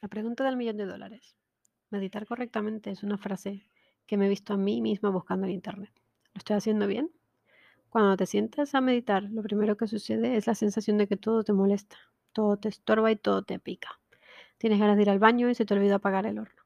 La 0.00 0.06
pregunta 0.06 0.44
del 0.44 0.56
millón 0.56 0.76
de 0.76 0.86
dólares. 0.86 1.34
Meditar 1.90 2.24
correctamente 2.24 2.92
es 2.92 3.02
una 3.02 3.18
frase 3.18 3.66
que 4.06 4.16
me 4.16 4.26
he 4.26 4.28
visto 4.28 4.54
a 4.54 4.56
mí 4.56 4.80
misma 4.80 5.10
buscando 5.10 5.46
en 5.46 5.52
internet. 5.52 5.90
¿Lo 6.34 6.38
estoy 6.38 6.54
haciendo 6.54 6.86
bien? 6.86 7.10
Cuando 7.88 8.16
te 8.16 8.26
sientas 8.26 8.76
a 8.76 8.80
meditar, 8.80 9.24
lo 9.24 9.42
primero 9.42 9.76
que 9.76 9.88
sucede 9.88 10.36
es 10.36 10.46
la 10.46 10.54
sensación 10.54 10.98
de 10.98 11.08
que 11.08 11.16
todo 11.16 11.42
te 11.42 11.52
molesta, 11.52 11.96
todo 12.32 12.56
te 12.58 12.68
estorba 12.68 13.10
y 13.10 13.16
todo 13.16 13.42
te 13.42 13.58
pica. 13.58 13.98
Tienes 14.58 14.78
ganas 14.78 14.94
de 14.96 15.02
ir 15.02 15.10
al 15.10 15.18
baño 15.18 15.50
y 15.50 15.56
se 15.56 15.64
te 15.64 15.74
olvida 15.74 15.96
apagar 15.96 16.26
el 16.26 16.38
horno. 16.38 16.62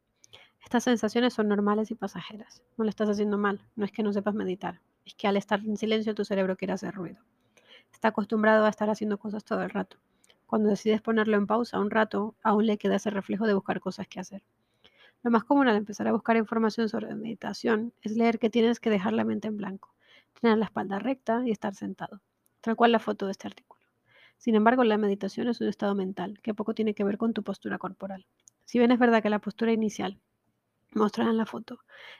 Estas 0.62 0.84
sensaciones 0.84 1.32
son 1.32 1.48
normales 1.48 1.90
y 1.90 1.94
pasajeras. 1.94 2.62
No 2.76 2.84
lo 2.84 2.90
estás 2.90 3.08
haciendo 3.08 3.38
mal, 3.38 3.62
no 3.76 3.86
es 3.86 3.92
que 3.92 4.02
no 4.02 4.12
sepas 4.12 4.34
meditar, 4.34 4.82
es 5.06 5.14
que 5.14 5.26
al 5.26 5.38
estar 5.38 5.60
en 5.60 5.78
silencio 5.78 6.14
tu 6.14 6.26
cerebro 6.26 6.58
quiere 6.58 6.74
hacer 6.74 6.92
ruido. 6.92 7.22
Está 7.94 8.08
acostumbrado 8.08 8.66
a 8.66 8.68
estar 8.68 8.90
haciendo 8.90 9.16
cosas 9.16 9.42
todo 9.42 9.62
el 9.62 9.70
rato. 9.70 9.96
Cuando 10.52 10.68
decides 10.68 11.00
ponerlo 11.00 11.38
en 11.38 11.46
pausa 11.46 11.80
un 11.80 11.90
rato, 11.90 12.36
aún 12.42 12.66
le 12.66 12.76
queda 12.76 12.96
ese 12.96 13.08
reflejo 13.08 13.46
de 13.46 13.54
buscar 13.54 13.80
cosas 13.80 14.06
que 14.06 14.20
hacer. 14.20 14.42
Lo 15.22 15.30
más 15.30 15.44
común 15.44 15.66
al 15.66 15.76
empezar 15.76 16.06
a 16.08 16.12
buscar 16.12 16.36
información 16.36 16.90
sobre 16.90 17.14
meditación 17.14 17.94
es 18.02 18.12
leer 18.18 18.38
que 18.38 18.50
tienes 18.50 18.78
que 18.78 18.90
dejar 18.90 19.14
la 19.14 19.24
mente 19.24 19.48
en 19.48 19.56
blanco, 19.56 19.94
tener 20.38 20.58
la 20.58 20.66
espalda 20.66 20.98
recta 20.98 21.40
y 21.46 21.52
estar 21.52 21.74
sentado, 21.74 22.20
tal 22.60 22.76
cual 22.76 22.92
la 22.92 22.98
foto 22.98 23.24
de 23.24 23.32
este 23.32 23.46
artículo. 23.46 23.80
Sin 24.36 24.54
embargo, 24.54 24.84
la 24.84 24.98
meditación 24.98 25.48
es 25.48 25.62
un 25.62 25.68
estado 25.68 25.94
mental 25.94 26.38
que 26.42 26.52
poco 26.52 26.74
tiene 26.74 26.92
que 26.92 27.04
ver 27.04 27.16
con 27.16 27.32
tu 27.32 27.42
postura 27.42 27.78
corporal. 27.78 28.26
Si 28.66 28.78
bien 28.78 28.90
es 28.90 28.98
verdad 28.98 29.22
que 29.22 29.30
la 29.30 29.38
postura 29.38 29.72
inicial 29.72 30.20
mostrada 30.92 31.30
en 31.30 31.38
la 31.38 31.46
foto 31.46 31.78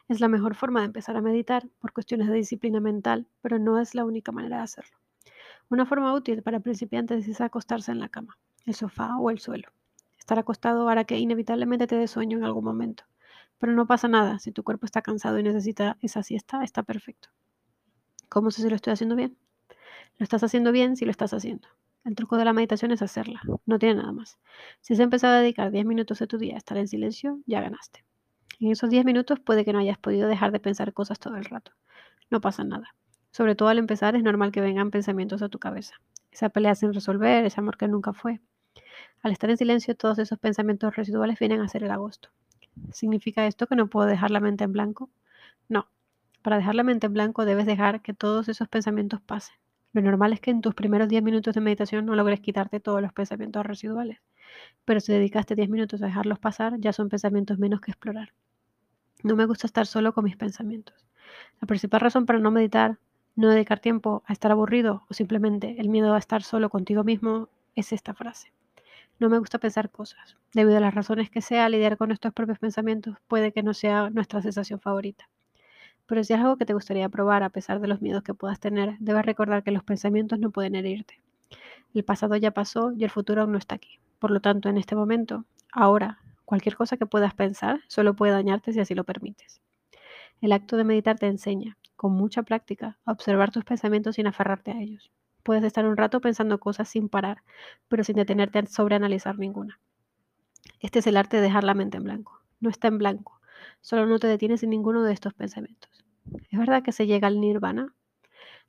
es 0.08 0.20
la 0.20 0.28
mejor 0.28 0.54
forma 0.54 0.80
de 0.80 0.86
empezar 0.86 1.18
a 1.18 1.20
meditar 1.20 1.68
por 1.80 1.92
cuestiones 1.92 2.28
de 2.28 2.34
disciplina 2.36 2.80
mental, 2.80 3.28
pero 3.42 3.58
no 3.58 3.78
es 3.78 3.94
la 3.94 4.06
única 4.06 4.32
manera 4.32 4.56
de 4.56 4.62
hacerlo. 4.62 5.01
Una 5.68 5.86
forma 5.86 6.12
útil 6.12 6.42
para 6.42 6.60
principiantes 6.60 7.26
es 7.28 7.40
acostarse 7.40 7.92
en 7.92 8.00
la 8.00 8.08
cama, 8.08 8.38
el 8.66 8.74
sofá 8.74 9.16
o 9.16 9.30
el 9.30 9.38
suelo. 9.38 9.68
Estar 10.18 10.38
acostado 10.38 10.88
hará 10.88 11.04
que 11.04 11.18
inevitablemente 11.18 11.86
te 11.86 11.96
dé 11.96 12.06
sueño 12.06 12.38
en 12.38 12.44
algún 12.44 12.64
momento, 12.64 13.04
pero 13.58 13.72
no 13.72 13.86
pasa 13.86 14.08
nada. 14.08 14.38
Si 14.38 14.52
tu 14.52 14.62
cuerpo 14.62 14.86
está 14.86 15.02
cansado 15.02 15.38
y 15.38 15.42
necesita 15.42 15.96
esa 16.00 16.22
siesta, 16.22 16.62
está 16.62 16.82
perfecto. 16.82 17.30
¿Cómo 18.28 18.50
sé 18.50 18.62
si 18.62 18.68
lo 18.68 18.76
estoy 18.76 18.92
haciendo 18.92 19.16
bien? 19.16 19.36
Lo 20.18 20.24
estás 20.24 20.42
haciendo 20.42 20.72
bien 20.72 20.96
si 20.96 21.04
lo 21.04 21.10
estás 21.10 21.32
haciendo. 21.32 21.68
El 22.04 22.16
truco 22.16 22.36
de 22.36 22.44
la 22.44 22.52
meditación 22.52 22.90
es 22.90 23.02
hacerla, 23.02 23.40
no 23.64 23.78
tiene 23.78 23.96
nada 23.96 24.12
más. 24.12 24.38
Si 24.80 24.94
has 24.94 25.00
empezado 25.00 25.34
a 25.34 25.40
dedicar 25.40 25.70
10 25.70 25.86
minutos 25.86 26.18
de 26.18 26.26
tu 26.26 26.38
día 26.38 26.54
a 26.54 26.58
estar 26.58 26.76
en 26.76 26.88
silencio, 26.88 27.38
ya 27.46 27.60
ganaste. 27.60 28.04
En 28.58 28.70
esos 28.72 28.90
10 28.90 29.04
minutos 29.04 29.38
puede 29.40 29.64
que 29.64 29.72
no 29.72 29.78
hayas 29.78 29.98
podido 29.98 30.28
dejar 30.28 30.50
de 30.52 30.60
pensar 30.60 30.92
cosas 30.92 31.18
todo 31.18 31.36
el 31.36 31.44
rato. 31.44 31.72
No 32.30 32.40
pasa 32.40 32.64
nada. 32.64 32.94
Sobre 33.32 33.54
todo 33.54 33.68
al 33.68 33.78
empezar 33.78 34.14
es 34.14 34.22
normal 34.22 34.52
que 34.52 34.60
vengan 34.60 34.90
pensamientos 34.90 35.40
a 35.40 35.48
tu 35.48 35.58
cabeza. 35.58 35.94
Esa 36.30 36.50
pelea 36.50 36.74
sin 36.74 36.92
resolver, 36.92 37.44
ese 37.46 37.60
amor 37.60 37.78
que 37.78 37.88
nunca 37.88 38.12
fue. 38.12 38.40
Al 39.22 39.32
estar 39.32 39.48
en 39.48 39.56
silencio, 39.56 39.96
todos 39.96 40.18
esos 40.18 40.38
pensamientos 40.38 40.94
residuales 40.94 41.38
vienen 41.38 41.60
a 41.60 41.68
ser 41.68 41.82
el 41.82 41.90
agosto. 41.90 42.28
¿Significa 42.92 43.46
esto 43.46 43.66
que 43.66 43.74
no 43.74 43.86
puedo 43.86 44.06
dejar 44.06 44.30
la 44.30 44.40
mente 44.40 44.64
en 44.64 44.72
blanco? 44.72 45.10
No. 45.68 45.88
Para 46.42 46.56
dejar 46.58 46.74
la 46.74 46.82
mente 46.82 47.06
en 47.06 47.14
blanco 47.14 47.44
debes 47.46 47.64
dejar 47.64 48.02
que 48.02 48.12
todos 48.12 48.48
esos 48.48 48.68
pensamientos 48.68 49.20
pasen. 49.22 49.56
Lo 49.94 50.02
normal 50.02 50.32
es 50.34 50.40
que 50.40 50.50
en 50.50 50.60
tus 50.60 50.74
primeros 50.74 51.08
10 51.08 51.22
minutos 51.22 51.54
de 51.54 51.60
meditación 51.60 52.04
no 52.04 52.14
logres 52.14 52.40
quitarte 52.40 52.80
todos 52.80 53.00
los 53.00 53.12
pensamientos 53.12 53.64
residuales. 53.64 54.18
Pero 54.84 55.00
si 55.00 55.12
dedicaste 55.12 55.54
10 55.54 55.70
minutos 55.70 56.02
a 56.02 56.06
dejarlos 56.06 56.38
pasar, 56.38 56.78
ya 56.80 56.92
son 56.92 57.08
pensamientos 57.08 57.58
menos 57.58 57.80
que 57.80 57.92
explorar. 57.92 58.34
No 59.22 59.36
me 59.36 59.46
gusta 59.46 59.66
estar 59.66 59.86
solo 59.86 60.12
con 60.12 60.24
mis 60.24 60.36
pensamientos. 60.36 61.06
La 61.60 61.66
principal 61.66 62.00
razón 62.00 62.26
para 62.26 62.38
no 62.38 62.50
meditar 62.50 62.98
no 63.34 63.48
dedicar 63.48 63.80
tiempo 63.80 64.22
a 64.26 64.32
estar 64.32 64.50
aburrido 64.50 65.04
o 65.08 65.14
simplemente 65.14 65.76
el 65.78 65.88
miedo 65.88 66.14
a 66.14 66.18
estar 66.18 66.42
solo 66.42 66.68
contigo 66.68 67.04
mismo 67.04 67.48
es 67.74 67.92
esta 67.92 68.14
frase. 68.14 68.52
No 69.18 69.28
me 69.28 69.38
gusta 69.38 69.58
pensar 69.58 69.90
cosas. 69.90 70.36
Debido 70.52 70.76
a 70.76 70.80
las 70.80 70.94
razones 70.94 71.30
que 71.30 71.40
sea, 71.40 71.68
lidiar 71.68 71.96
con 71.96 72.08
nuestros 72.08 72.34
propios 72.34 72.58
pensamientos 72.58 73.16
puede 73.28 73.52
que 73.52 73.62
no 73.62 73.72
sea 73.72 74.10
nuestra 74.10 74.42
sensación 74.42 74.80
favorita. 74.80 75.28
Pero 76.06 76.24
si 76.24 76.34
es 76.34 76.40
algo 76.40 76.56
que 76.56 76.66
te 76.66 76.74
gustaría 76.74 77.08
probar 77.08 77.42
a 77.42 77.50
pesar 77.50 77.80
de 77.80 77.88
los 77.88 78.02
miedos 78.02 78.22
que 78.22 78.34
puedas 78.34 78.60
tener, 78.60 78.96
debes 78.98 79.24
recordar 79.24 79.62
que 79.62 79.70
los 79.70 79.84
pensamientos 79.84 80.38
no 80.38 80.50
pueden 80.50 80.74
herirte. 80.74 81.20
El 81.94 82.04
pasado 82.04 82.36
ya 82.36 82.50
pasó 82.50 82.92
y 82.92 83.04
el 83.04 83.10
futuro 83.10 83.42
aún 83.42 83.52
no 83.52 83.58
está 83.58 83.76
aquí. 83.76 83.98
Por 84.18 84.30
lo 84.30 84.40
tanto, 84.40 84.68
en 84.68 84.76
este 84.76 84.96
momento, 84.96 85.44
ahora, 85.72 86.18
cualquier 86.44 86.76
cosa 86.76 86.96
que 86.96 87.06
puedas 87.06 87.32
pensar 87.34 87.80
solo 87.86 88.14
puede 88.14 88.32
dañarte 88.32 88.72
si 88.72 88.80
así 88.80 88.94
lo 88.94 89.04
permites. 89.04 89.60
El 90.40 90.52
acto 90.52 90.76
de 90.76 90.84
meditar 90.84 91.18
te 91.18 91.28
enseña 91.28 91.76
con 92.02 92.14
mucha 92.14 92.42
práctica, 92.42 92.98
a 93.04 93.12
observar 93.12 93.52
tus 93.52 93.64
pensamientos 93.64 94.16
sin 94.16 94.26
aferrarte 94.26 94.72
a 94.72 94.80
ellos. 94.80 95.12
Puedes 95.44 95.62
estar 95.62 95.86
un 95.86 95.96
rato 95.96 96.20
pensando 96.20 96.58
cosas 96.58 96.88
sin 96.88 97.08
parar, 97.08 97.44
pero 97.86 98.02
sin 98.02 98.16
detenerte 98.16 98.58
a 98.58 98.66
sobreanalizar 98.66 99.38
ninguna. 99.38 99.78
Este 100.80 100.98
es 100.98 101.06
el 101.06 101.16
arte 101.16 101.36
de 101.36 101.44
dejar 101.44 101.62
la 101.62 101.74
mente 101.74 101.98
en 101.98 102.02
blanco. 102.02 102.42
No 102.58 102.70
está 102.70 102.88
en 102.88 102.98
blanco, 102.98 103.40
solo 103.82 104.04
no 104.06 104.18
te 104.18 104.26
detienes 104.26 104.64
en 104.64 104.70
ninguno 104.70 105.04
de 105.04 105.12
estos 105.12 105.32
pensamientos. 105.32 106.04
¿Es 106.50 106.58
verdad 106.58 106.82
que 106.82 106.90
se 106.90 107.06
llega 107.06 107.28
al 107.28 107.40
nirvana? 107.40 107.94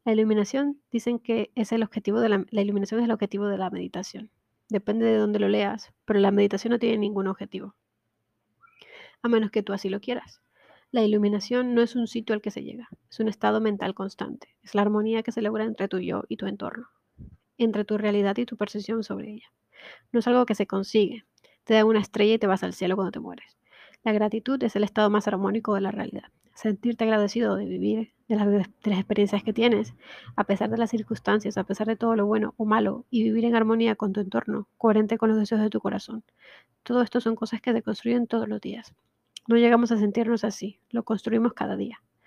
La 0.05 0.11
iluminación 0.11 0.79
dicen 0.91 1.17
que 1.17 1.49
es 1.55 1.71
el 1.71 1.81
objetivo 1.81 2.19
de 2.19 2.29
la, 2.29 2.45
iluminación 2.51 2.99
es 2.99 3.05
el 3.05 3.11
objetivo 3.11 3.47
de 3.47 3.57
la 3.57 3.71
meditación. 3.71 4.29
Depende 4.69 5.07
de 5.07 5.17
dónde 5.17 5.39
lo 5.39 5.47
leas, 5.47 5.91
pero 6.05 6.19
la 6.19 6.29
meditación 6.29 6.69
no 6.73 6.77
tiene 6.77 6.99
ningún 6.99 7.25
objetivo. 7.25 7.73
A 9.23 9.27
menos 9.27 9.49
que 9.49 9.63
tú 9.63 9.73
así 9.73 9.89
lo 9.89 10.01
quieras. 10.01 10.42
La 10.93 11.01
iluminación 11.01 11.73
no 11.73 11.81
es 11.81 11.95
un 11.95 12.05
sitio 12.05 12.35
al 12.35 12.41
que 12.43 12.51
se 12.51 12.61
llega, 12.61 12.87
es 13.09 13.19
un 13.19 13.27
estado 13.27 13.59
mental 13.59 13.95
constante, 13.95 14.49
es 14.61 14.75
la 14.75 14.83
armonía 14.83 15.23
que 15.23 15.31
se 15.31 15.41
logra 15.41 15.63
entre 15.63 15.87
tu 15.87 15.97
yo 15.97 16.23
y 16.29 16.37
tu 16.37 16.45
entorno, 16.45 16.85
entre 17.57 17.83
tu 17.83 17.97
realidad 17.97 18.37
y 18.37 18.45
tu 18.45 18.57
percepción 18.57 19.03
sobre 19.03 19.31
ella. 19.31 19.51
No 20.11 20.19
es 20.19 20.27
algo 20.27 20.45
que 20.45 20.53
se 20.53 20.67
consigue, 20.67 21.25
te 21.63 21.73
dan 21.73 21.87
una 21.87 21.99
estrella 21.99 22.35
y 22.35 22.37
te 22.37 22.45
vas 22.45 22.61
al 22.61 22.73
cielo 22.73 22.95
cuando 22.95 23.11
te 23.11 23.19
mueres. 23.19 23.57
La 24.03 24.11
gratitud 24.11 24.61
es 24.61 24.75
el 24.75 24.83
estado 24.83 25.09
más 25.09 25.27
armónico 25.27 25.73
de 25.73 25.81
la 25.81 25.89
realidad. 25.89 26.29
Sentirte 26.53 27.05
agradecido 27.05 27.55
de 27.55 27.65
vivir, 27.65 28.13
de 28.27 28.35
las, 28.35 28.47
de 28.47 28.89
las, 28.91 28.99
experiencias 28.99 29.41
que 29.43 29.51
tienes, 29.51 29.95
a 30.35 30.43
pesar 30.43 30.69
de 30.69 30.77
las 30.77 30.91
circunstancias, 30.91 31.57
a 31.57 31.63
pesar 31.63 31.87
de 31.87 31.95
todo 31.95 32.15
lo 32.15 32.27
bueno 32.27 32.53
o 32.57 32.65
malo, 32.65 33.07
y 33.09 33.23
vivir 33.23 33.45
en 33.45 33.55
armonía 33.55 33.95
con 33.95 34.13
tu 34.13 34.19
entorno, 34.19 34.67
coherente 34.77 35.17
con 35.17 35.29
los 35.29 35.39
deseos 35.39 35.61
de 35.61 35.71
tu 35.71 35.79
corazón. 35.79 36.23
Todo 36.83 37.01
esto 37.01 37.19
son 37.19 37.35
cosas 37.35 37.61
que 37.61 37.73
te 37.73 37.81
construyen 37.81 38.27
todos 38.27 38.47
los 38.47 38.61
días. 38.61 38.93
No 39.47 39.57
llegamos 39.57 39.91
a 39.91 39.97
sentirnos 39.97 40.43
así, 40.43 40.79
lo 40.89 41.03
construimos 41.03 41.53
cada 41.53 41.75
día. 41.75 42.01